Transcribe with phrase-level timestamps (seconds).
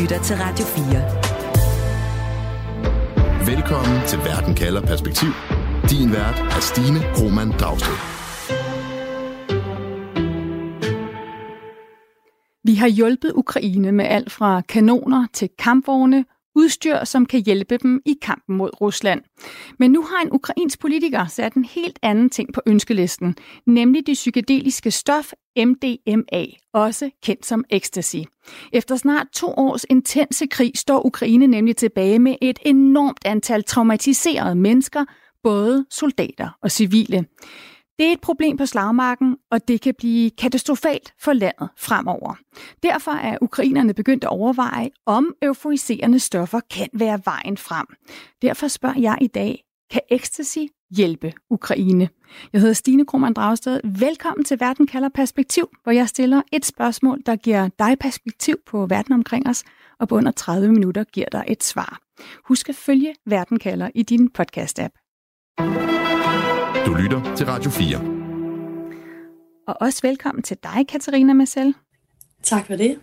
[0.00, 0.76] lytter til Radio 4.
[3.54, 5.28] Velkommen til Verden kalder perspektiv.
[5.90, 7.98] Din vært er Stine Roman Dragsted.
[12.64, 16.24] Vi har hjulpet Ukraine med alt fra kanoner til kampvogne,
[16.54, 19.20] udstyr, som kan hjælpe dem i kampen mod Rusland.
[19.78, 24.14] Men nu har en ukrainsk politiker sat en helt anden ting på ønskelisten, nemlig det
[24.14, 28.16] psykedeliske stof MDMA, også kendt som ecstasy.
[28.72, 34.54] Efter snart to års intense krig står Ukraine nemlig tilbage med et enormt antal traumatiserede
[34.54, 35.04] mennesker,
[35.42, 37.24] både soldater og civile.
[38.02, 42.34] Det er et problem på slagmarken, og det kan blive katastrofalt for landet fremover.
[42.82, 47.86] Derfor er ukrainerne begyndt at overveje, om euforiserende stoffer kan være vejen frem.
[48.42, 50.58] Derfor spørger jeg i dag, kan ecstasy
[50.96, 52.08] hjælpe Ukraine?
[52.52, 53.80] Jeg hedder Stine Krohmann Dragsted.
[53.98, 58.86] Velkommen til Verden kalder perspektiv, hvor jeg stiller et spørgsmål, der giver dig perspektiv på
[58.86, 59.64] verden omkring os,
[60.00, 62.00] og på under 30 minutter giver dig et svar.
[62.44, 64.98] Husk at følge Verden kalder i din podcast-app.
[66.86, 67.96] Du lytter til Radio 4.
[69.68, 71.74] Og også velkommen til dig, Katarina Marcel.
[72.42, 72.98] Tak for det.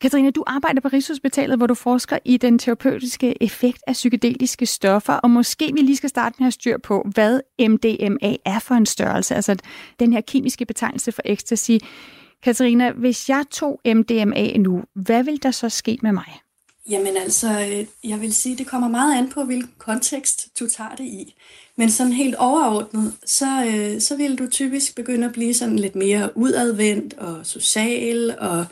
[0.00, 5.12] Katarina, du arbejder på Rigshospitalet, hvor du forsker i den terapeutiske effekt af psykedeliske stoffer,
[5.12, 8.86] og måske vi lige skal starte med at styr på, hvad MDMA er for en
[8.86, 9.56] størrelse, altså
[9.98, 11.72] den her kemiske betegnelse for ecstasy.
[12.42, 16.40] Katarina, hvis jeg tog MDMA nu, hvad vil der så ske med mig?
[16.88, 20.94] Jamen altså, øh, jeg vil sige, det kommer meget an på, hvilken kontekst du tager
[20.94, 21.34] det i.
[21.76, 25.94] Men sådan helt overordnet, så, øh, så vil du typisk begynde at blive sådan lidt
[25.94, 28.66] mere udadvendt og social, og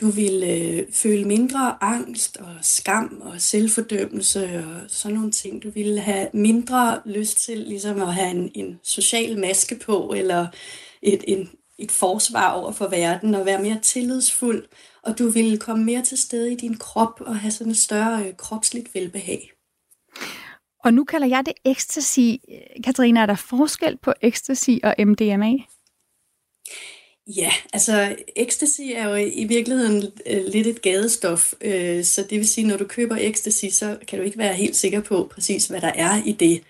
[0.00, 5.62] du vil øh, føle mindre angst og skam og selvfordømmelse og sådan nogle ting.
[5.62, 10.46] Du vil have mindre lyst til ligesom at have en, en social maske på, eller
[11.02, 14.64] et, en, et forsvar over for verden, og være mere tillidsfuld,
[15.02, 18.26] og du vil komme mere til stede i din krop og have sådan et større
[18.26, 19.52] øh, kropsligt velbehag.
[20.84, 22.28] Og nu kalder jeg det ecstasy.
[22.84, 25.52] Katarina, er der forskel på ecstasy og MDMA?
[27.26, 32.48] Ja, altså ecstasy er jo i virkeligheden øh, lidt et gadestof, øh, så det vil
[32.48, 35.80] sige, når du køber ecstasy, så kan du ikke være helt sikker på præcis, hvad
[35.80, 36.62] der er i det.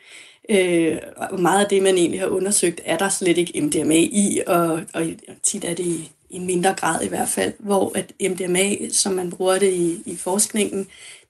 [0.51, 4.43] Øh, og meget af det, man egentlig har undersøgt, er der slet ikke MDMA i,
[4.47, 5.07] og, og
[5.43, 9.31] tit er det i, i mindre grad i hvert fald, hvor at MDMA, som man
[9.31, 10.87] bruger det i, i forskningen,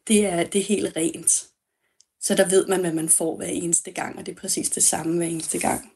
[0.09, 1.47] det er, det er helt rent.
[2.21, 4.83] Så der ved man, hvad man får hver eneste gang, og det er præcis det
[4.83, 5.91] samme hver eneste gang.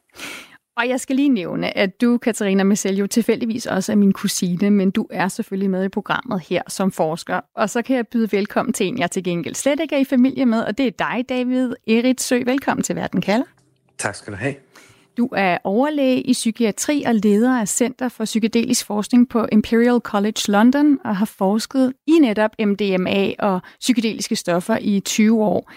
[0.77, 4.69] Og jeg skal lige nævne, at du, Katarina Marcel, jo tilfældigvis også er min kusine,
[4.69, 7.41] men du er selvfølgelig med i programmet her som forsker.
[7.55, 10.05] Og så kan jeg byde velkommen til en, jeg til gengæld slet ikke er i
[10.05, 12.43] familie med, og det er dig, David Eritsø.
[12.45, 13.45] Velkommen til Verden kalder.
[13.97, 14.55] Tak skal du have.
[15.17, 20.41] Du er overlæge i psykiatri og leder af Center for Psykedelisk Forskning på Imperial College
[20.47, 25.71] London og har forsket i netop MDMA og psykedeliske stoffer i 20 år.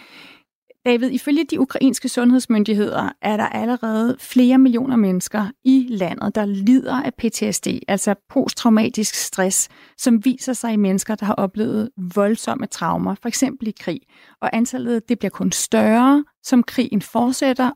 [0.86, 7.02] David, ifølge de ukrainske sundhedsmyndigheder er der allerede flere millioner mennesker i landet, der lider
[7.02, 9.68] af PTSD, altså posttraumatisk stress,
[9.98, 14.00] som viser sig i mennesker, der har oplevet voldsomme traumer, for eksempel i krig.
[14.40, 17.70] Og antallet det bliver kun større, som krigen fortsætter.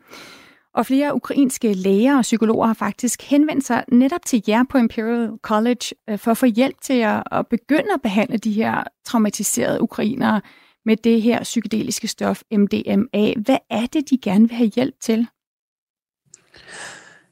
[0.74, 5.30] Og flere ukrainske læger og psykologer har faktisk henvendt sig netop til jer på Imperial
[5.42, 10.40] College øh, for at få hjælp til at begynde at behandle de her traumatiserede ukrainere
[10.84, 13.32] med det her psykedeliske stof MDMA.
[13.44, 15.26] Hvad er det, de gerne vil have hjælp til?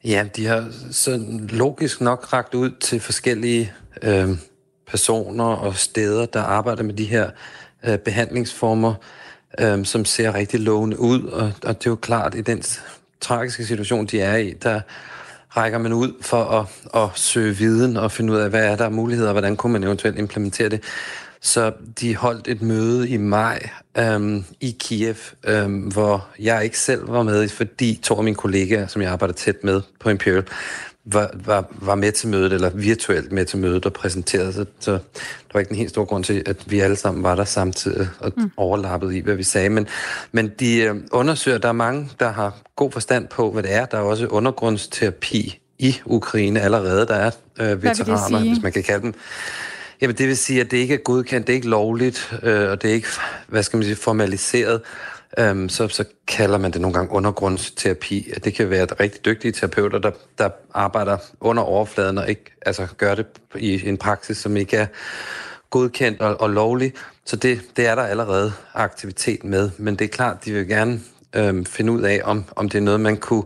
[0.05, 4.29] Ja, de har så logisk nok ragt ud til forskellige øh,
[4.87, 7.31] personer og steder, der arbejder med de her
[7.85, 8.95] øh, behandlingsformer,
[9.61, 11.23] øh, som ser rigtig lovende ud.
[11.23, 12.63] Og, og det er jo klart, i den
[13.21, 14.81] tragiske situation, de er i, der
[15.57, 16.67] rækker man ud for at,
[17.03, 19.85] at søge viden og finde ud af, hvad er der muligheder, og hvordan kunne man
[19.85, 20.83] eventuelt implementere det.
[21.41, 27.13] Så de holdt et møde i maj øhm, i Kiev, øhm, hvor jeg ikke selv
[27.13, 30.45] var med, fordi to af mine kollegaer, som jeg arbejder tæt med på Imperial,
[31.05, 34.67] var, var, var med til mødet, eller virtuelt med til mødet og præsenterede sig.
[34.81, 34.99] Så der
[35.53, 38.33] var ikke en helt stor grund til, at vi alle sammen var der samtidig og
[38.37, 38.51] mm.
[38.57, 39.71] overlappede i, hvad vi sagde.
[39.71, 39.89] Men,
[40.33, 43.85] men de øh, undersøger, der er mange, der har god forstand på, hvad det er.
[43.85, 47.07] Der er også undergrundsterapi i Ukraine allerede.
[47.07, 47.31] Der er
[47.61, 49.15] øh, veteraner, hvis man kan kalde dem.
[50.01, 52.83] Jamen det vil sige, at det ikke er godkendt, det er ikke lovligt, øh, og
[52.83, 53.09] det er ikke,
[53.49, 54.81] hvad skal man sige, formaliseret
[55.39, 58.33] øhm, så, så kalder man det nogle gange undergrundsterapi.
[58.45, 63.15] Det kan være rigtig dygtige terapeuter, der, der arbejder under overfladen og ikke altså, gør
[63.15, 64.87] det i en praksis, som ikke er
[65.71, 66.93] godkendt og, og lovlig.
[67.25, 69.71] Så det, det er der allerede aktivitet med.
[69.79, 71.01] Men det er klart, de vil gerne
[71.37, 73.45] øh, finde ud af, om, om det er noget, man kunne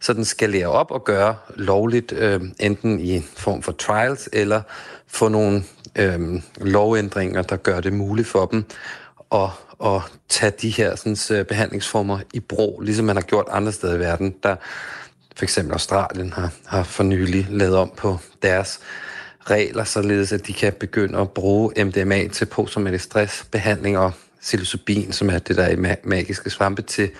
[0.00, 4.62] sådan skalere op og gøre lovligt, øh, enten i en form for trials, eller
[5.06, 5.64] få nogle
[5.96, 6.20] øh,
[6.56, 8.64] lovændringer, der gør det muligt for dem
[9.34, 9.48] at,
[9.84, 13.94] at tage de her sådan, øh, behandlingsformer i brug, ligesom man har gjort andre steder
[13.94, 14.34] i verden.
[14.42, 14.56] Der
[15.36, 18.80] for eksempel Australien har, har for nylig lavet om på deres
[19.40, 25.30] regler, således at de kan begynde at bruge MDMA til posttraumatisk stressbehandling og psilocybin, som
[25.30, 27.10] er det der i magiske svampe, til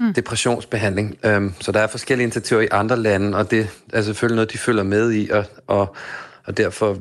[0.00, 0.14] mm.
[0.14, 1.18] depressionsbehandling.
[1.26, 4.58] Um, så der er forskellige initiativer i andre lande, og det er selvfølgelig noget, de
[4.58, 5.96] følger med i, og, og,
[6.44, 6.98] og derfor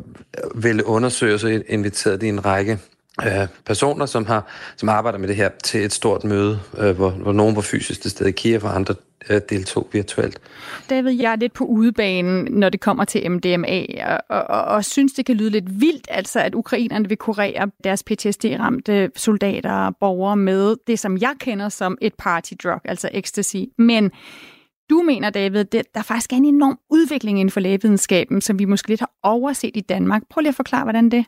[0.56, 2.80] vil undersøge, så inviteret de en række
[3.22, 4.48] øh, personer, som har
[4.78, 8.02] som arbejder med det her, til et stort møde, øh, hvor, hvor nogen var fysisk
[8.02, 8.96] til stede i Kiev, og andre
[9.30, 10.40] øh, deltog virtuelt.
[10.90, 14.86] David, jeg er lidt på udebanen, når det kommer til MDMA, og, og, og, og
[14.86, 19.96] synes, det kan lyde lidt vildt, altså at ukrainerne vil kurere deres PTSD-ramte soldater og
[20.00, 23.58] borgere med det, som jeg kender som et party drug, altså ecstasy.
[23.78, 24.12] Men
[24.90, 28.66] du mener, David, at der faktisk er en enorm udvikling inden for lægevidenskaben, som vi
[28.66, 30.22] måske lidt har overset i Danmark.
[30.30, 31.26] Prøv lige at forklare, hvordan det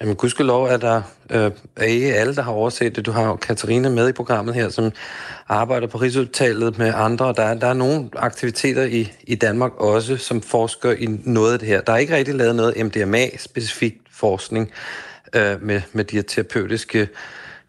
[0.00, 3.06] Jamen, gudskelov er der øh, er ikke alle, der har overset det.
[3.06, 4.92] Du har jo Katarina med i programmet her, som
[5.48, 7.34] arbejder på Rigshospitalet med andre.
[7.36, 11.58] Der er, der er nogle aktiviteter i, i Danmark også, som forsker i noget af
[11.58, 11.80] det her.
[11.80, 14.70] Der er ikke rigtig lavet noget MDMA-specifik forskning
[15.34, 17.08] øh, med, med de her terapeutiske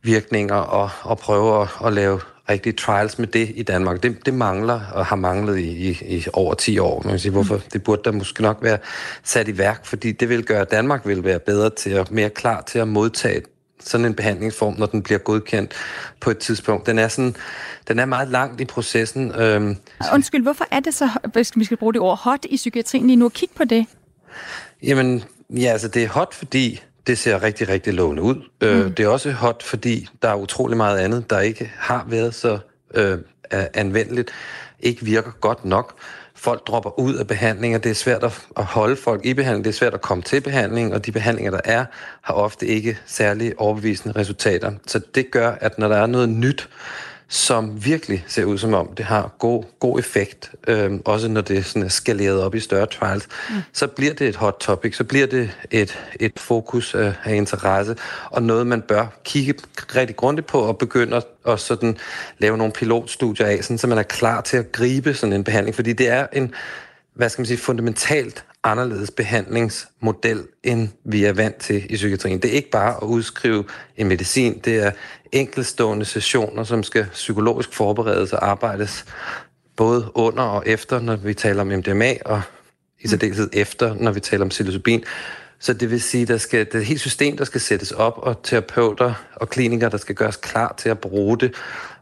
[0.01, 4.03] virkninger og, og prøve at, at lave rigtige trials med det i Danmark.
[4.03, 7.01] Det, det mangler og har manglet i, i, i over 10 år.
[7.03, 8.77] Man kan sige, hvorfor det burde der måske nok være
[9.23, 12.29] sat i værk, fordi det vil gøre, at Danmark vil være bedre til at mere
[12.29, 13.41] klar til at modtage
[13.79, 15.73] sådan en behandlingsform, når den bliver godkendt
[16.19, 16.85] på et tidspunkt.
[16.85, 17.35] Den er, sådan,
[17.87, 19.31] den er meget langt i processen.
[19.35, 19.77] Øhm,
[20.13, 23.17] Undskyld, hvorfor er det så, hvis vi skal bruge det ord, hot i psykiatrien lige
[23.17, 23.29] nu?
[23.29, 23.85] Kig på det.
[24.83, 28.43] Jamen, ja, altså det er hot, fordi det ser rigtig, rigtig lovende ud.
[28.61, 28.93] Øh, mm.
[28.93, 32.59] Det er også hot, fordi der er utrolig meget andet, der ikke har været så
[32.95, 33.17] øh,
[33.73, 34.31] anvendeligt,
[34.79, 35.93] ikke virker godt nok.
[36.35, 37.77] Folk dropper ud af behandlinger.
[37.77, 38.23] Det er svært
[38.57, 39.65] at holde folk i behandling.
[39.65, 41.85] Det er svært at komme til behandling, og de behandlinger, der er,
[42.21, 44.71] har ofte ikke særlig overbevisende resultater.
[44.87, 46.69] Så det gør, at når der er noget nyt,
[47.31, 51.65] som virkelig ser ud som om, det har god, god effekt, øh, også når det
[51.65, 53.55] sådan er skaleret op i større trials, mm.
[53.73, 57.95] så bliver det et hot topic, så bliver det et, et fokus af, af interesse,
[58.25, 59.53] og noget, man bør kigge
[59.95, 61.97] rigtig grundigt på og begynde at, at sådan
[62.37, 65.75] lave nogle pilotstudier af, sådan, så man er klar til at gribe sådan en behandling,
[65.75, 66.53] fordi det er en,
[67.13, 72.41] hvad skal man sige, fundamentalt anderledes behandlingsmodel, end vi er vant til i psykiatrien.
[72.41, 73.63] Det er ikke bare at udskrive
[73.97, 74.91] en medicin, det er
[75.31, 79.05] enkelstående sessioner, som skal psykologisk forberedes og arbejdes
[79.75, 82.41] både under og efter, når vi taler om MDMA, og
[83.01, 85.03] i særdeleshed efter, når vi taler om psilocybin.
[85.59, 87.91] Så det vil sige, at der skal, det er et helt system, der skal sættes
[87.91, 91.55] op, og terapeuter og klinikere, der skal gøres klar til at bruge det.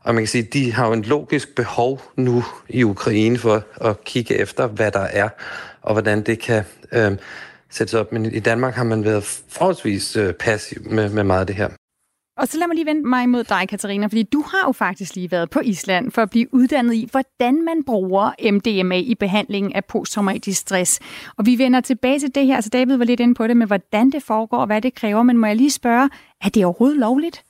[0.03, 3.63] Og man kan sige, at de har jo en logisk behov nu i Ukraine for
[3.81, 5.29] at kigge efter, hvad der er,
[5.87, 7.11] og hvordan det kan øh,
[7.69, 8.11] sættes op.
[8.11, 11.69] Men i Danmark har man været forholdsvis øh, passiv med, med meget af det her.
[12.37, 15.15] Og så lad mig lige vende mig mod dig, Katarina, fordi du har jo faktisk
[15.15, 19.73] lige været på Island for at blive uddannet i, hvordan man bruger MDMA i behandlingen
[19.73, 20.99] af posttraumatisk stress.
[21.37, 23.67] Og vi vender tilbage til det her, så David var lidt inde på det med,
[23.67, 25.23] hvordan det foregår og hvad det kræver.
[25.23, 26.09] Men må jeg lige spørge,
[26.41, 27.43] er det overhovedet lovligt?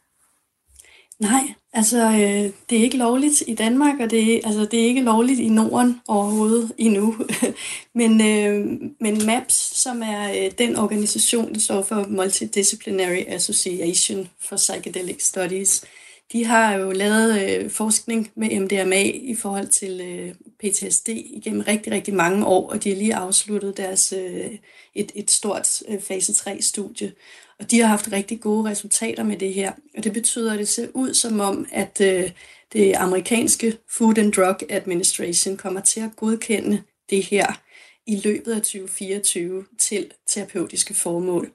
[1.19, 5.01] Nej, altså øh, det er ikke lovligt i Danmark, og det, altså, det er ikke
[5.01, 7.15] lovligt i Norden overhovedet endnu.
[7.99, 14.55] men, øh, men MAPS, som er øh, den organisation, der står for Multidisciplinary Association for
[14.55, 15.86] Psychedelic Studies,
[16.31, 21.93] de har jo lavet øh, forskning med MDMA i forhold til øh, PTSD igennem rigtig,
[21.93, 24.51] rigtig mange år, og de har lige afsluttet deres øh,
[24.95, 27.13] et, et stort øh, fase 3-studie.
[27.59, 29.71] Og de har haft rigtig gode resultater med det her.
[29.97, 32.31] Og det betyder, at det ser ud som om, at øh,
[32.73, 37.61] det amerikanske Food and Drug Administration kommer til at godkende det her
[38.07, 41.51] i løbet af 2024 til terapeutiske formål.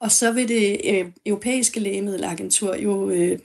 [0.00, 3.38] Og så vil det øh, europæiske lægemiddelagentur jo øh,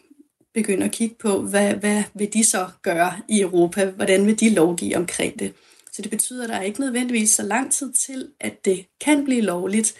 [0.53, 3.85] begynde at kigge på, hvad, hvad vil de så gøre i Europa?
[3.85, 5.53] Hvordan vil de lovgive omkring det?
[5.91, 9.25] Så det betyder, at der er ikke nødvendigvis så lang tid til, at det kan
[9.25, 9.95] blive lovligt,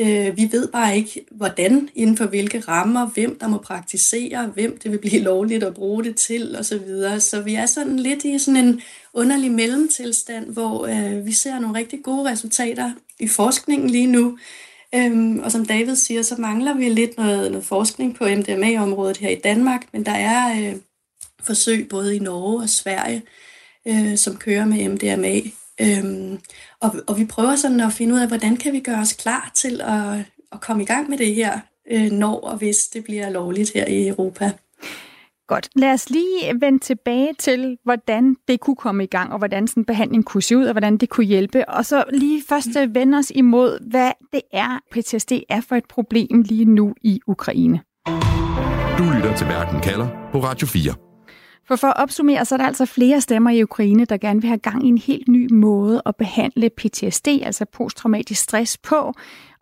[0.00, 4.78] Øh, vi ved bare ikke, hvordan, inden for hvilke rammer, hvem der må praktisere, hvem
[4.78, 6.62] det vil blive lovligt at bruge det til osv.
[6.62, 7.20] Så, videre.
[7.20, 8.80] så vi er sådan lidt i sådan en
[9.14, 14.38] underlig mellemtilstand, hvor øh, vi ser nogle rigtig gode resultater i forskningen lige nu.
[14.94, 19.28] Øhm, og som David siger, så mangler vi lidt noget, noget forskning på MDMA-området her
[19.28, 20.76] i Danmark, men der er øh,
[21.42, 23.22] forsøg både i Norge og Sverige,
[23.88, 25.40] øh, som kører med MDMA.
[25.80, 26.38] Øhm,
[26.80, 29.50] og, og vi prøver sådan at finde ud af, hvordan kan vi gøre os klar
[29.54, 30.18] til at,
[30.52, 31.60] at komme i gang med det her,
[31.90, 34.52] øh, når og hvis det bliver lovligt her i Europa.
[35.48, 35.68] Godt.
[35.76, 39.80] Lad os lige vende tilbage til, hvordan det kunne komme i gang, og hvordan sådan
[39.80, 41.68] en behandling kunne se ud, og hvordan det kunne hjælpe.
[41.68, 45.84] Og så lige først øh, vende os imod, hvad det er, PTSD er for et
[45.88, 47.80] problem lige nu i Ukraine.
[48.98, 51.09] Du lytter til Verden kalder på Radio 4.
[51.70, 54.48] For for at opsummere, så er der altså flere stemmer i Ukraine, der gerne vil
[54.48, 59.12] have gang i en helt ny måde at behandle PTSD, altså posttraumatisk stress, på.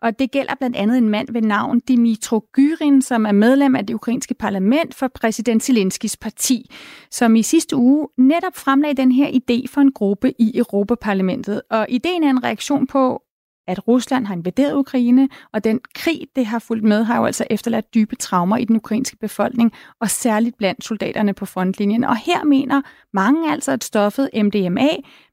[0.03, 3.87] Og det gælder blandt andet en mand ved navn Dimitro Gyrin, som er medlem af
[3.87, 6.71] det ukrainske parlament for præsident Zelenskis parti,
[7.11, 11.63] som i sidste uge netop fremlagde den her idé for en gruppe i Europaparlamentet.
[11.71, 13.23] Og ideen er en reaktion på,
[13.69, 17.45] at Rusland har invaderet Ukraine, og den krig, det har fulgt med, har jo altså
[17.51, 22.05] efterladt dybe traumer i den ukrainske befolkning, og særligt blandt soldaterne på frontlinjen.
[22.05, 22.83] Og her mener
[23.13, 24.89] mange altså, at stoffet MDMA,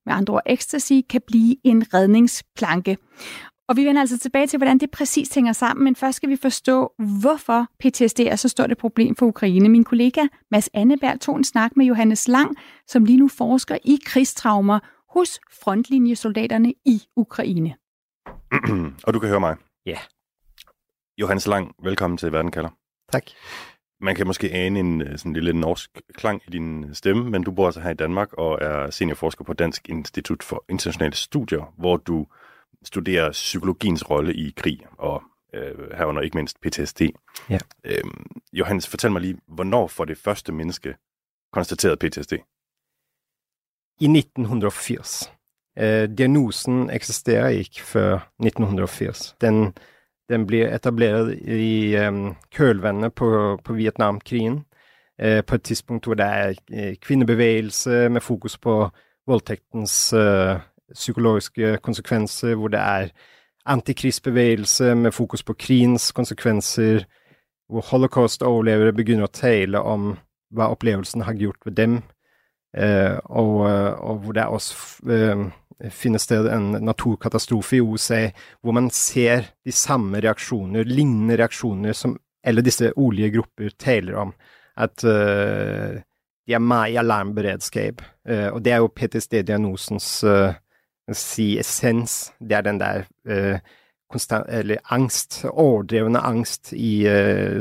[0.05, 2.97] med andre ord ecstasy, kan blive en redningsplanke.
[3.67, 6.35] Og vi vender altså tilbage til, hvordan det præcis hænger sammen, men først skal vi
[6.35, 9.69] forstå, hvorfor PTSD er så stort et problem for Ukraine.
[9.69, 12.55] Min kollega Mads Anneberg tog en snak med Johannes Lang,
[12.87, 14.79] som lige nu forsker i krigstraumer
[15.13, 17.75] hos frontlinjesoldaterne i Ukraine
[19.05, 19.55] og du kan høre mig.
[19.85, 19.91] Ja.
[19.91, 20.01] Yeah.
[21.17, 22.69] Johannes Lang, velkommen til Verden kalder.
[23.11, 23.23] Tak.
[23.99, 27.51] Man kan måske ane en øh, sådan lille norsk klang i din stemme, men du
[27.51, 31.97] bor altså her i Danmark og er seniorforsker på Dansk Institut for Internationale Studier, hvor
[31.97, 32.27] du
[32.83, 37.01] studerer psykologiens rolle i krig, og øh, herunder ikke mindst PTSD.
[37.49, 37.59] Ja.
[37.83, 40.95] Øhm, Johannes, fortæl mig lige, hvornår får det første menneske
[41.53, 42.33] konstateret PTSD?
[43.99, 45.31] I 1980.
[45.77, 49.35] Eh, diagnosen eksisterer ikke før 1980.
[49.41, 49.73] Den,
[50.29, 54.65] den blev etableret i eh, um, kølvandet på, på Vietnamkrigen,
[55.19, 58.89] eh, på et tidspunkt hvor det er eh, med fokus på
[59.27, 60.59] voldtægtens uh, eh,
[60.93, 63.07] psykologiske konsekvenser, hvor det er
[63.65, 67.03] antikrigsbevægelse med fokus på krigens konsekvenser,
[67.69, 70.13] hvor holocaust-overlevere begynner å tale om
[70.53, 71.95] hva opplevelsen har gjort ved dem,
[72.77, 73.59] uh, og,
[73.99, 74.75] og, hvor det også
[75.09, 75.51] uh,
[75.83, 78.11] Eh, finner sted en naturkatastrofe i OC,
[78.61, 84.33] hvor man ser de samme reaksjoner, lignende reaksjoner som alle disse olje grupper taler om.
[84.77, 85.95] At uh,
[86.45, 88.03] de er med i alarmberedskap.
[88.27, 90.51] Uh, og det er jo PTSD-diagnosens uh,
[91.15, 92.33] si essens.
[92.39, 93.07] Det er den der
[94.11, 97.07] konstant, eller angst, overdrevne angst i,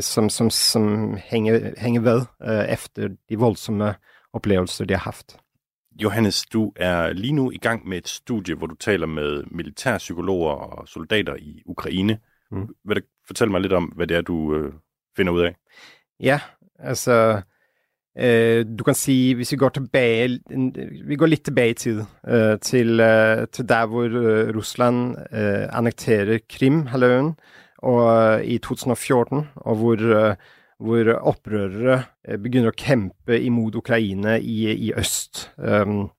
[0.05, 2.27] som, som, som henger, henger ved
[2.69, 3.95] efter de voldsomme
[4.37, 5.37] opplevelser de har haft.
[6.03, 10.51] Johannes, du er lige nu i gang med et studie, hvor du taler med militærpsykologer
[10.51, 12.19] og soldater i Ukraine.
[12.51, 12.69] Mm.
[12.85, 14.73] Vil du fortælle mig lidt om, hvad det er, du øh,
[15.17, 15.57] finder ud af?
[16.21, 16.41] Ja,
[16.79, 17.41] altså,
[18.19, 20.41] øh, du kan sige, hvis vi går tilbage,
[21.05, 24.05] vi går lidt tilbage i tid, øh, til, øh, til der, hvor
[24.57, 26.39] Rusland øh, annekterer
[28.39, 30.37] øh, i 2014, og hvor øh,
[30.83, 35.49] hvor opprørere eh, begynner å kjempe imot Ukraina i, i øst.
[35.57, 36.11] Um,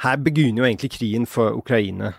[0.00, 2.14] her begynner jo egentlig krigen for Ukraina.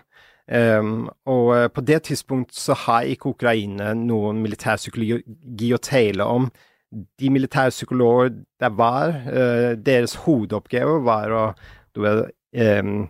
[0.46, 6.50] Um, og eh, på det tidspunkt så har ikke Ukraina noen militærpsykologi å tale om.
[6.92, 11.44] De militærpsykologer der var, uh, deres hovedoppgave var å
[11.92, 12.32] du vet,
[12.80, 13.06] um,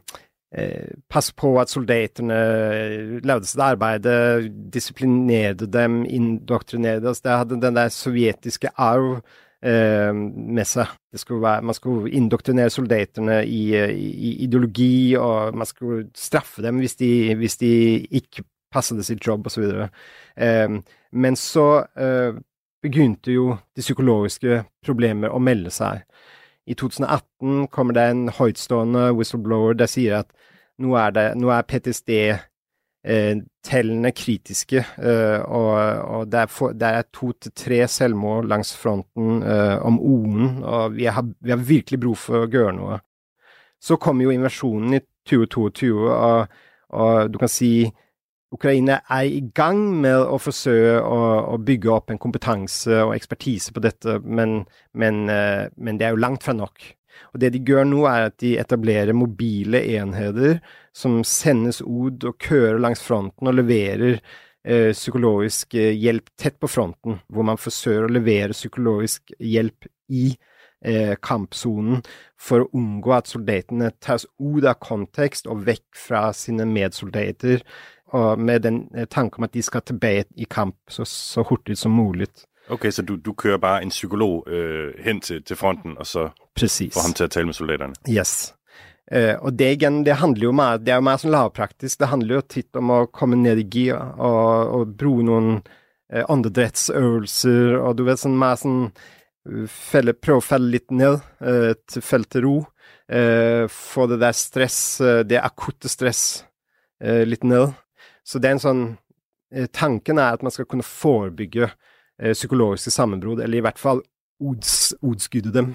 [0.52, 0.98] Eh,
[1.36, 7.22] på at soldaterne eh, lagde sitt arbeid, eh, disiplinerte dem, indoktrinerte oss.
[7.24, 9.22] Det hadde den der sovjetiske arv
[9.64, 10.92] eh, med seg.
[11.16, 16.98] Skulle være, man skulle indoktrinere soldaterne i, i, ideologi, og man skulle straffe dem hvis
[17.00, 17.72] de, hvis de
[18.20, 19.88] ikke passet sitt jobb, osv.
[20.36, 20.78] Eh,
[21.12, 21.66] men så
[21.96, 22.36] eh,
[22.82, 26.04] begynte jo de psykologiske problemer å melde seg.
[26.66, 30.30] I 2018 kommer det en høytstående whistleblower der sier at
[30.82, 35.72] nå er, det, nå er PTSD eh, tellene kritiske, eh, og,
[36.06, 40.62] og, det, er for, det er to til tre selvmord langs fronten eh, om ON,
[40.62, 43.00] og vi har, vi har, virkelig bruk for å gjøre noe.
[43.82, 46.56] Så kommer jo invasjonen i 2022, og,
[46.94, 47.72] og du kan si
[48.52, 53.80] Ukraina er i gang med att försöka å, bygge opp en kompetanse og ekspertise på
[53.80, 56.84] dette, men, men, eh, men, det er jo langt fra nok.
[57.32, 60.60] Og Det de gjør nå, er at de etablerer mobile enheter
[60.92, 64.20] som sendes ut og kører langs fronten og leverer
[64.64, 70.32] eh, psykologisk eh, hjelp tett på fronten, hvor man forsøker å levere psykologisk hjelp i
[70.84, 72.02] eh, kampsonen
[72.36, 77.64] for å unngå at soldatene tas ut av kontekst og vekk fra sine medsoldater
[78.12, 81.78] og med den øh, tanke om, at de skal tilbage i kamp så, så hurtigt
[81.78, 82.46] som muligt.
[82.68, 86.28] Okay, så du, du kører bare en psykolog øh, hen til, til fronten, og så
[86.56, 86.94] Præcis.
[86.94, 87.94] får ham til at tale med soldaterne?
[88.10, 88.54] Yes.
[89.16, 92.08] Uh, og det igen, det handler jo meget, det er jo meget sådan lavpraktisk, det
[92.08, 95.60] handler jo tit om at komme ned i gear og, og bruge nogle
[96.16, 98.90] uh, åndedrætsøvelser, og du vet, sådan meget sådan
[99.66, 105.00] fælde, prøve at falde lidt ned uh, til felt ro, uh, få det der stress,
[105.00, 106.46] uh, det akutte stress
[107.04, 107.68] uh, lidt ned.
[108.24, 108.98] Så det er en sådan,
[109.58, 111.70] uh, tanken er, at man skal kunne forebygge
[112.24, 114.00] uh, psykologiske sammenbrud, eller i hvert fald
[114.42, 115.66] uds, udskydde dem.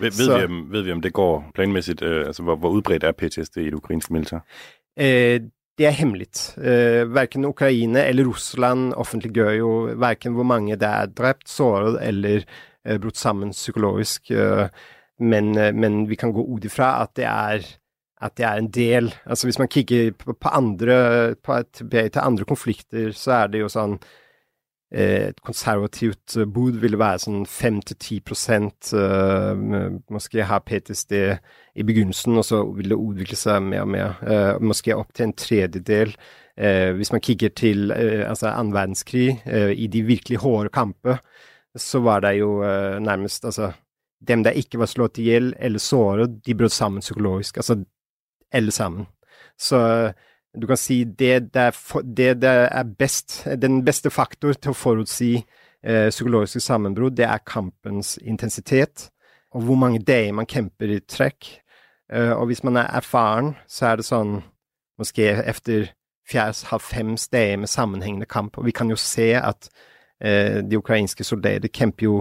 [0.00, 2.02] ved, ved, vi, om, ved vi, om det går planmæssigt?
[2.02, 4.38] Uh, altså, hvor, hvor udbredt er PTSD i det ukrainske militær?
[5.00, 5.40] Uh,
[5.78, 6.54] det er hemmeligt.
[6.56, 12.40] Uh, hverken Ukraina eller Russland offentliggør jo hverken hvor mange der er dræbt, såret eller
[12.90, 14.30] uh, brudt sammen psykologisk.
[15.20, 15.50] Men,
[15.80, 17.78] men vi kan gå ud ifra at det er
[18.20, 19.12] at det er en del.
[19.26, 23.62] Altså hvis man kigger på, på andre på et, til andre konflikter, så er det
[23.62, 23.94] jo sånn
[24.90, 29.54] eh, et konservativt bud ville være sånn 5-10 prosent uh,
[30.10, 31.14] måske har PTSD
[31.78, 34.18] i begynnelsen, og så vil det utvikle seg mer og mer.
[34.22, 36.14] Uh, eh, måske opp til en tredjedel.
[36.58, 41.22] Uh, hvis man kikker til uh, altså annen verdenskrig, i de virkelig harde kamper,
[41.78, 42.58] så var det jo
[42.98, 43.74] nærmest altså
[44.18, 47.60] Dem der ikke var slått i hjel eller såret, de brøt sammen psykologisk.
[47.60, 47.76] Altså
[48.52, 49.06] alle sammen.
[49.58, 49.78] Så
[50.56, 54.78] du kan si det, det, er, det, det er best, den beste faktor til å
[54.78, 59.08] forutsi eh, psykologiske sammenbrudd, det er kampens intensitet,
[59.54, 61.50] og hvor mange dager man kjemper i trekk.
[62.12, 64.40] Eh, og hvis man er erfaren, så er det sånn
[64.98, 65.84] Kanskje etter
[66.26, 68.58] fire-fem dager med sammenhengende kamp.
[68.58, 69.68] Og vi kan jo se at
[70.18, 72.16] eh, de ukrainske soldater kjemper jo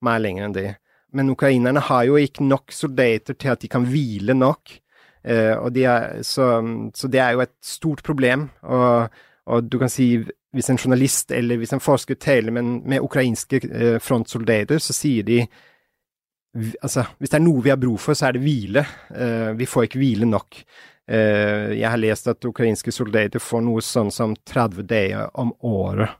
[0.00, 0.70] mer lenger enn det.
[1.12, 4.78] Men ukrainerne har jo ikke nok soldater til at de kan hvile nok.
[5.22, 6.46] Uh, og de er, så,
[6.94, 8.48] så, det er jo et stort problem.
[8.62, 9.08] Og,
[9.46, 10.16] og, du kan si
[10.52, 15.26] hvis en journalist eller hvis en forsker taler med, med ukrainske uh, frontsoldater, så sier
[15.26, 15.38] de
[16.82, 18.84] altså, hvis det er noe vi har bruk for, så er det hvile.
[19.14, 20.64] Uh, vi får ikke hvile nok.
[21.12, 26.14] jeg har lest at ukrainske soldater får noe sånn som 30 dager om året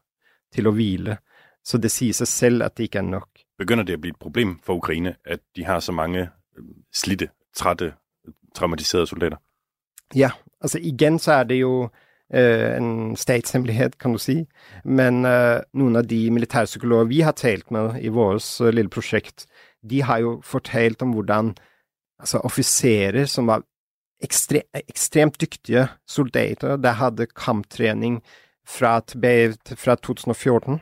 [0.53, 1.15] til å hvile.
[1.63, 3.45] Så det sier seg selv at det ikke er nok.
[3.63, 6.27] Begynder det å bli et problem for Ukraina at de har så mange
[6.93, 7.93] slitte, trette
[8.55, 9.37] traumatiserede soldater?
[10.15, 11.89] Ja, altså igen så er det jo
[12.35, 14.47] øh, en statshemmelighed, kan du sige.
[14.85, 19.47] Men øh, nogle af de militærpsykologer, vi har talt med i vores øh, lille projekt,
[19.91, 21.55] de har jo fortalt om hvordan
[22.19, 23.63] altså, officerer, som var
[24.23, 28.23] ekstre, ekstremt dygtige soldater, der havde kamptræning
[28.67, 28.99] fra,
[29.77, 30.81] fra 2014,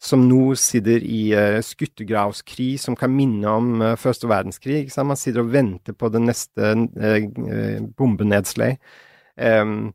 [0.00, 4.86] som nå sitter i uh, skyttergravskrig som kan minne om uh, første verdenskrig.
[4.92, 5.10] Sant?
[5.10, 8.78] Man sitter og venter på det neste uh, bombenedslag.
[9.36, 9.92] Um,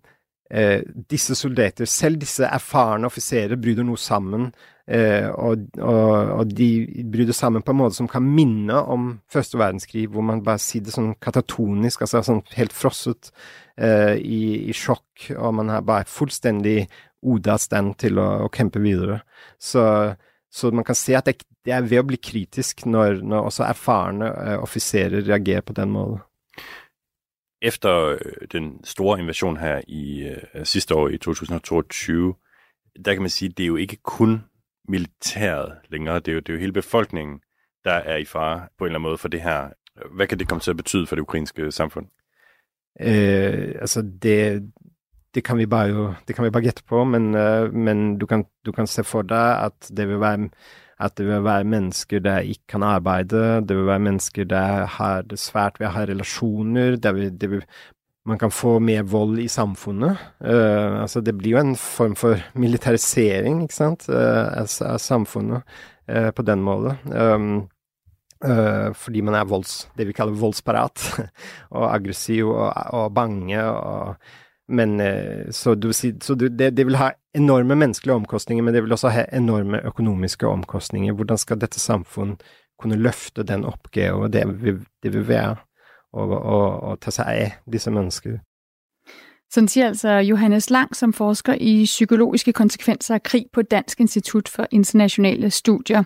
[0.50, 4.50] eh, disse soldater, selv disse erfarne offiserer, bryter noe sammen.
[4.86, 6.70] Eh, og, og, og, de
[7.10, 10.94] bryter sammen på en måte som kan minne om første verdenskrig, hvor man bare sitter
[10.94, 13.32] sånn katatonisk, altså sånn helt frosset
[13.82, 16.86] eh, i, i, sjokk, og man er bare fullstendig
[17.26, 19.24] Oda stand til å, å kjempe videre.
[19.58, 19.82] Så,
[20.54, 23.66] så, man kan se at det, det, er ved å bli kritisk når, når også
[23.66, 26.22] erfarne eh, offiserer reagerer på den måten.
[27.62, 32.36] Efter øh, den store invasion her i øh, sidste år i 2022,
[33.06, 34.44] der kan man sige, at det er jo ikke kun
[34.88, 37.39] militæret længere, det er jo, det er jo hele befolkningen,
[37.84, 39.70] der er i fare på en eller anden måde for det her.
[40.15, 42.08] Hvad kan det komme til at betyde for det ukrainske samfund?
[43.00, 44.63] Eh, altså det,
[45.36, 48.26] det kan vi bare jo, det kan vi bare gætte på, men, øh, men du,
[48.26, 50.50] kan, du, kan, se for dig, at det vil være
[51.00, 55.26] at det vil være mennesker der ikke kan arbeide, det vil være mennesker der har
[55.28, 57.66] det svært ved å ha relasjoner, det vil, det vil,
[58.26, 60.18] man kan få mer vold i samfunnet.
[60.40, 64.72] Uh, øh, altså det blir jo en form for militarisering, ikke sant, øh, uh, av,
[64.88, 65.62] av, samfunnet
[66.10, 67.14] uh, øh, på den måten.
[67.14, 67.70] Um,
[68.46, 71.20] øhm, fordi man er volds, det vi kaller voldsparat,
[71.76, 74.16] og aggressiv og, og bange og
[74.67, 78.84] men eh, så, du, så du, det, det, vil ha enorme menneskelige omkostninger, men det
[78.84, 81.13] vil også ha enorme økonomiske omkostninger.
[81.13, 82.38] Hvordan skal dette samfunn
[82.80, 85.56] kunne løfte den oppgaven det vil, det vil være
[86.15, 88.39] å ta seg av disse mennesker?
[89.51, 94.49] Sådan siger altså Johannes Lang, som forsker i psykologiske konsekvenser af krig på Dansk Institut
[94.49, 96.04] for Internationale Studier.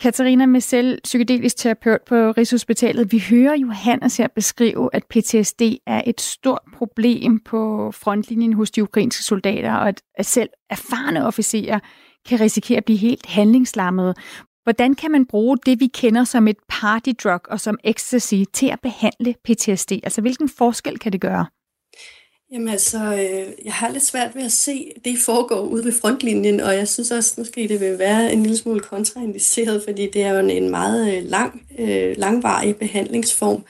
[0.00, 3.12] Katarina Messel, psykedelisk terapeut på Rigshospitalet.
[3.12, 8.82] Vi hører Johannes her beskrive, at PTSD er et stort problem på frontlinjen hos de
[8.82, 11.78] ukrainske soldater, og at selv erfarne officerer
[12.28, 14.14] kan risikere at blive helt handlingslammede.
[14.64, 18.80] Hvordan kan man bruge det, vi kender som et partydrug og som ecstasy til at
[18.80, 19.92] behandle PTSD?
[19.92, 21.46] Altså, hvilken forskel kan det gøre?
[22.52, 26.60] Jamen altså, øh, jeg har lidt svært ved at se det foregår ude ved frontlinjen,
[26.60, 30.32] og jeg synes også, måske det vil være en lille smule kontraindiceret, fordi det er
[30.32, 33.64] jo en, en meget øh, lang, øh, langvarig behandlingsform.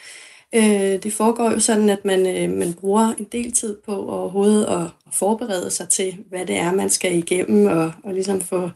[0.55, 4.65] Øh, det foregår jo sådan, at man, øh, man bruger en del tid på overhovedet
[4.65, 8.71] at, at forberede sig til, hvad det er, man skal igennem, og, og ligesom få,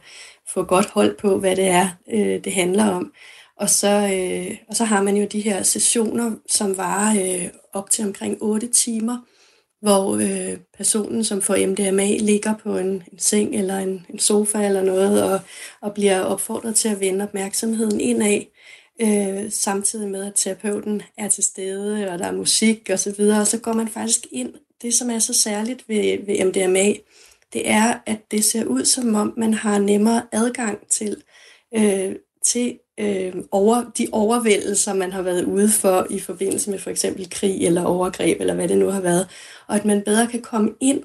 [0.54, 3.12] få godt hold på, hvad det er, øh, det handler om.
[3.56, 7.90] Og så, øh, og så har man jo de her sessioner, som varer øh, op
[7.90, 9.18] til omkring 8 timer,
[9.84, 14.66] hvor øh, personen, som får MDMA, ligger på en, en seng eller en, en sofa
[14.66, 15.40] eller noget, og,
[15.80, 18.40] og bliver opfordret til at vende opmærksomheden indad,
[19.00, 23.40] øh, samtidig med, at terapeuten er til stede, og der er musik og så videre,
[23.40, 24.54] og så går man faktisk ind.
[24.82, 26.92] Det, som er så særligt ved, ved MDMA,
[27.52, 31.22] det er, at det ser ud som om, man har nemmere adgang til,
[31.76, 36.90] øh, til øh, over, de overvældelser, man har været ude for i forbindelse med for
[36.90, 39.28] eksempel krig eller overgreb, eller hvad det nu har været,
[39.68, 41.02] og at man bedre kan komme ind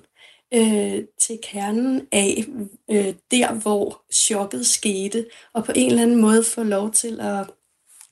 [0.54, 2.45] øh, til kernen af
[2.91, 7.49] øh, der, hvor chokket skete, og på en eller anden måde få lov til at,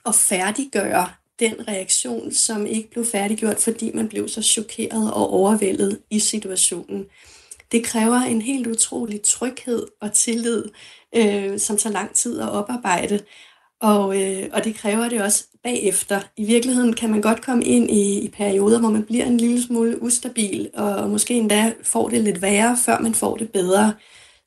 [0.06, 1.08] at færdiggøre
[1.40, 7.06] den reaktion, som ikke blev færdiggjort, fordi man blev så chokeret og overvældet i situationen.
[7.72, 10.64] Det kræver en helt utrolig tryghed og tillid,
[11.16, 13.20] øh, som tager lang tid at oparbejde.
[13.82, 16.22] Og, øh, og det kræver det også bagefter.
[16.38, 19.64] I virkeligheden kan man godt komme ind i, i perioder, hvor man bliver en lille
[19.64, 23.94] smule ustabil, og, og måske endda får det lidt værre, før man får det bedre.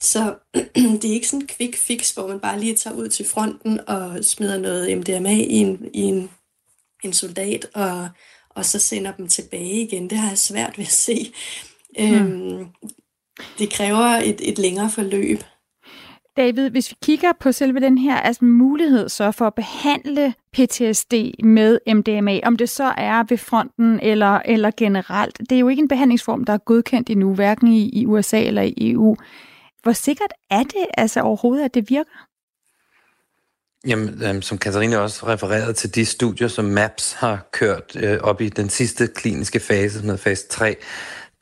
[0.01, 0.35] Så
[0.75, 3.81] det er ikke sådan en quick fix, hvor man bare lige tager ud til fronten
[3.87, 6.31] og smider noget MDMA i en, i en,
[7.05, 8.09] en soldat, og,
[8.51, 10.11] og så sender dem tilbage igen.
[10.11, 11.33] Det har jeg svært ved at se.
[11.99, 12.15] Mm.
[12.15, 12.67] Øhm,
[13.59, 15.43] det kræver et, et længere forløb.
[16.37, 21.15] David, hvis vi kigger på selve den her altså mulighed så for at behandle PTSD
[21.45, 25.81] med MDMA, om det så er ved fronten eller, eller generelt, det er jo ikke
[25.83, 29.17] en behandlingsform, der er godkendt endnu, hverken i, i USA eller i EU.
[29.83, 32.27] Hvor sikkert er det altså overhovedet, at det virker?
[33.87, 38.41] Jamen, øhm, som Katarina også refererede til de studier, som MAPS har kørt øh, op
[38.41, 40.77] i den sidste kliniske fase, med fase 3,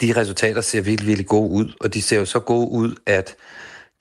[0.01, 3.37] de resultater ser virkelig, virkelig gode ud, og de ser jo så gode ud, at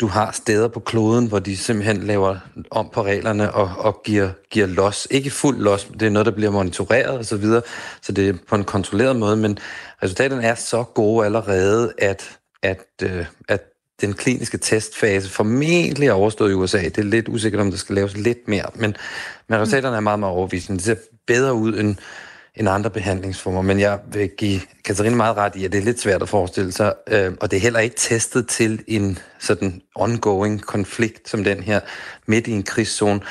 [0.01, 2.37] du har steder på kloden, hvor de simpelthen laver
[2.71, 5.07] om på reglerne og, og giver, giver los.
[5.11, 7.61] Ikke fuld los, det er noget, der bliver monitoreret osv., så, videre,
[8.01, 9.57] så det er på en kontrolleret måde, men
[10.03, 13.61] resultaterne er så gode allerede, at, at, øh, at
[14.01, 16.83] den kliniske testfase formentlig er overstået i USA.
[16.83, 18.95] Det er lidt usikkert, om der skal laves lidt mere, men,
[19.49, 20.77] men resultaterne er meget, meget overvisende.
[20.77, 20.95] Det ser
[21.27, 21.95] bedre ud end,
[22.59, 23.61] end andre behandlingsformer.
[23.61, 26.71] Men jeg vil give Katarina meget ret i, at det er lidt svært at forestille
[26.71, 31.63] sig, øh, og det er heller ikke testet til en sådan ongoing konflikt som den
[31.63, 31.79] her
[32.25, 33.21] midt i en krigszone.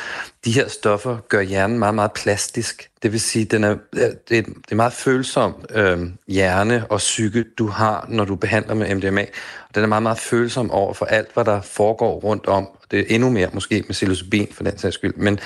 [0.45, 2.91] De her stoffer gør hjernen meget, meget plastisk.
[3.03, 7.45] Det vil sige, den er, det, er, det er meget følsom øh, hjerne og psyke,
[7.59, 9.27] du har, når du behandler med MDMA.
[9.69, 12.69] Og den er meget, meget følsom over for alt, hvad der foregår rundt om.
[12.91, 15.15] Det er endnu mere måske med psilocybin for den sags skyld.
[15.17, 15.39] Men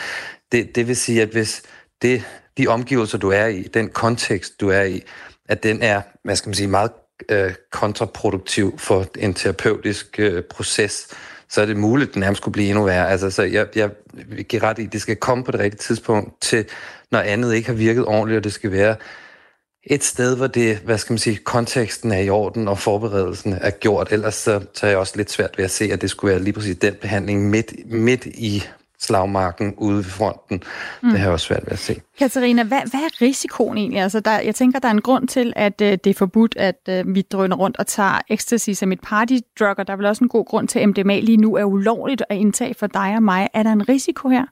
[0.52, 1.62] det, det vil sige, at hvis
[2.02, 2.24] det
[2.60, 5.02] de omgivelser, du er i, den kontekst, du er i,
[5.48, 6.90] at den er, hvad skal man sige, meget
[7.28, 11.06] øh, kontraproduktiv for en terapeutisk øh, proces,
[11.48, 13.10] så er det muligt, at den nærmest kunne blive endnu værre.
[13.10, 13.90] Altså, så jeg, jeg
[14.48, 16.64] giver ret i, at det skal komme på det rigtige tidspunkt til,
[17.10, 18.96] når andet ikke har virket ordentligt, og det skal være
[19.82, 23.70] et sted, hvor det, hvad skal man sige, konteksten er i orden, og forberedelsen er
[23.70, 24.12] gjort.
[24.12, 26.42] Ellers så, så er jeg også lidt svært ved at se, at det skulle være
[26.42, 28.64] lige præcis den behandling midt, midt i
[29.00, 30.62] slagmarken ude ved fronten.
[31.02, 31.10] Mm.
[31.10, 32.00] Det har jeg også svært ved at se.
[32.18, 34.00] Katarina, hvad, hvad er risikoen egentlig?
[34.00, 36.80] Altså, der, jeg tænker, der er en grund til, at øh, det er forbudt, at
[36.88, 40.24] øh, vi drøner rundt og tager ecstasy som et partydrug, og der er vel også
[40.24, 43.22] en god grund til, at MDMA lige nu er ulovligt at indtage for dig og
[43.22, 43.48] mig.
[43.54, 44.44] Er der en risiko her?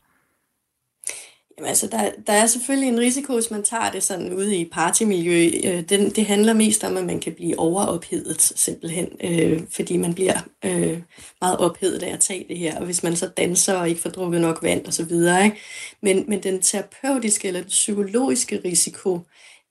[1.58, 4.64] Jamen, altså, der, der er selvfølgelig en risiko, hvis man tager det sådan ude i
[4.64, 5.50] partymiljø.
[5.64, 10.14] Øh, den, det handler mest om, at man kan blive overophedet simpelthen, øh, fordi man
[10.14, 10.98] bliver øh,
[11.40, 12.78] meget ophedet af at tage det her.
[12.78, 15.44] Og hvis man så danser og ikke får drukket nok vand og så videre.
[15.44, 15.56] Ikke?
[16.02, 19.20] Men, men den terapeutiske eller den psykologiske risiko,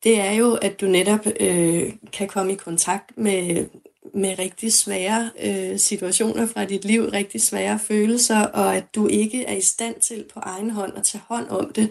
[0.04, 3.65] det er jo, at du netop øh, kan komme i kontakt med,
[4.13, 9.43] med rigtig svære øh, situationer fra dit liv, rigtig svære følelser, og at du ikke
[9.43, 11.89] er i stand til på egen hånd at tage hånd om det,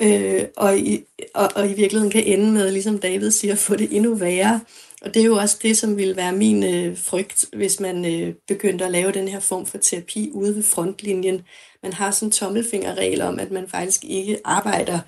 [0.00, 3.76] øh, og, i, og, og i virkeligheden kan ende med, ligesom David siger, at få
[3.76, 4.60] det endnu værre.
[5.04, 8.34] Og det er jo også det, som vil være min øh, frygt, hvis man øh,
[8.48, 11.42] begyndte at lave den her form for terapi ude ved frontlinjen.
[11.82, 14.98] Man har sådan en tommelfingerregel om, at man faktisk ikke arbejder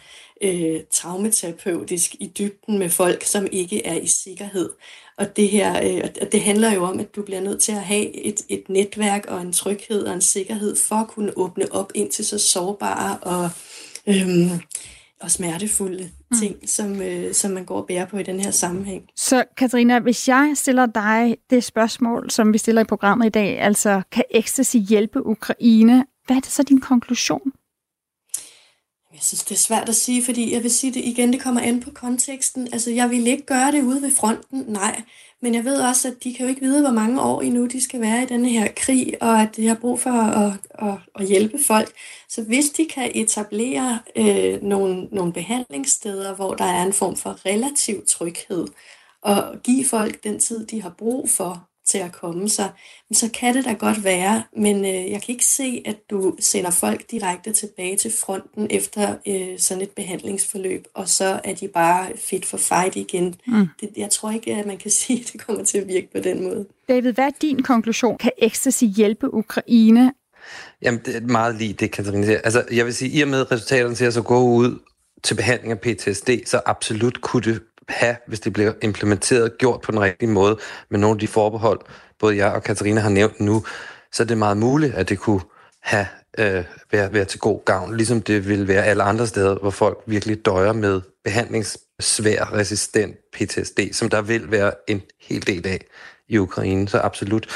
[0.42, 4.70] øh, traumaterapeutisk i dybden med folk, som ikke er i sikkerhed.
[5.18, 8.16] Og det her, øh, det handler jo om, at du bliver nødt til at have
[8.26, 12.10] et, et netværk og en tryghed og en sikkerhed for at kunne åbne op ind
[12.10, 13.50] til så sårbare og,
[14.06, 14.50] øh,
[15.20, 16.36] og smertefulde mm.
[16.38, 19.02] ting, som, øh, som man går og bærer på i den her sammenhæng.
[19.16, 23.60] Så Katarina, hvis jeg stiller dig det spørgsmål, som vi stiller i programmet i dag,
[23.60, 27.52] altså kan ecstasy hjælpe Ukraine, hvad er det så din konklusion?
[29.14, 31.60] Jeg synes, det er svært at sige, fordi jeg vil sige det igen, det kommer
[31.60, 32.68] an på konteksten.
[32.72, 35.02] Altså, jeg vil ikke gøre det ude ved fronten, nej.
[35.42, 37.80] Men jeg ved også, at de kan jo ikke vide, hvor mange år endnu de
[37.84, 41.26] skal være i denne her krig, og at de har brug for at, at, at
[41.26, 41.92] hjælpe folk.
[42.28, 47.46] Så hvis de kan etablere øh, nogle, nogle behandlingssteder, hvor der er en form for
[47.46, 48.66] relativ tryghed,
[49.22, 52.70] og give folk den tid, de har brug for, til at komme sig,
[53.12, 56.70] så kan det da godt være, men øh, jeg kan ikke se, at du sender
[56.70, 62.06] folk direkte tilbage til fronten efter øh, sådan et behandlingsforløb, og så er de bare
[62.16, 63.34] fit for fight igen.
[63.46, 63.66] Mm.
[63.80, 66.18] Det, jeg tror ikke, at man kan sige, at det kommer til at virke på
[66.18, 66.66] den måde.
[66.88, 68.18] David, hvad er din konklusion?
[68.18, 70.12] Kan ecstasy hjælpe Ukraine?
[70.82, 72.40] Jamen, det er meget lige det, Katarina siger.
[72.44, 74.78] Altså, jeg vil sige, i og med resultaterne ser så gå ud
[75.22, 79.92] til behandling af PTSD, så absolut kunne det have, hvis det bliver implementeret, gjort på
[79.92, 80.58] den rigtige måde,
[80.90, 81.80] med nogle af de forbehold,
[82.18, 83.64] både jeg og Katarina har nævnt nu,
[84.12, 85.40] så er det meget muligt, at det kunne
[85.80, 86.06] have
[86.38, 89.98] øh, være, være til god gavn, ligesom det vil være alle andre steder, hvor folk
[90.06, 95.84] virkelig døjer med behandlingssvær, resistent PTSD, som der vil være en hel del af
[96.28, 96.88] i Ukraine.
[96.88, 97.46] Så absolut,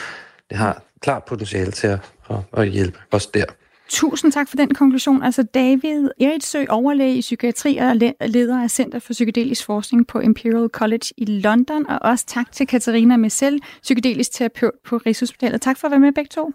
[0.51, 1.99] det har klart potentiale til at,
[2.31, 3.45] at, at hjælpe os der.
[3.89, 5.23] Tusind tak for den konklusion.
[5.23, 7.97] Altså David Eritsø, overlæge i psykiatri og
[8.29, 11.87] leder af Center for Psykedelisk Forskning på Imperial College i London.
[11.87, 15.61] Og også tak til Katarina Messel, psykedelisk terapeut på Rigshospitalet.
[15.61, 16.53] Tak for at være med begge to.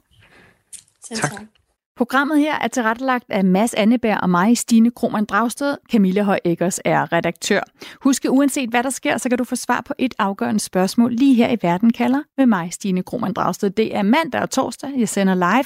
[1.07, 1.31] Selv tak.
[1.31, 1.62] tak.
[1.95, 5.77] Programmet her er tilrettelagt af Mads Anneberg og mig, Stine Krohmann Dragsted.
[5.91, 7.61] Camilla Høj Eggers er redaktør.
[8.01, 11.33] Husk, uanset hvad der sker, så kan du få svar på et afgørende spørgsmål lige
[11.33, 13.69] her i Verden kalder med mig, Stine Krohmann Dragsted.
[13.69, 15.65] Det er mandag og torsdag, jeg sender live.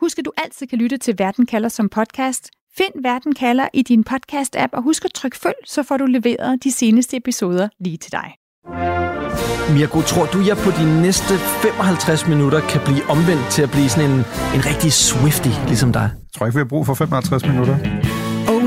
[0.00, 2.50] Husk, at du altid kan lytte til Verden kalder som podcast.
[2.76, 6.64] Find Verden kalder i din podcast-app, og husk at trykke følg, så får du leveret
[6.64, 8.34] de seneste episoder lige til dig.
[9.74, 13.88] Mirko, tror du, jeg på de næste 55 minutter kan blive omvendt til at blive
[13.88, 14.16] sådan en,
[14.54, 16.10] en rigtig Swifty, ligesom dig?
[16.14, 17.76] Jeg tror ikke, vi har brug for 55 minutter.